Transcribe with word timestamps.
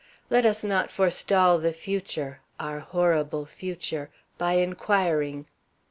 Let 0.31 0.47
us 0.47 0.63
not 0.63 0.89
forestall 0.89 1.59
the 1.59 1.71
future, 1.71 2.39
our 2.59 2.79
horrible 2.79 3.45
future, 3.45 4.09
by 4.39 4.53
inquiring. 4.53 5.45